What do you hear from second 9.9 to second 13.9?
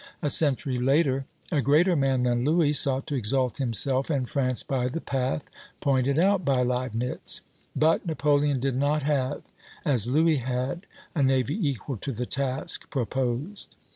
Louis had, a navy equal to the task proposed.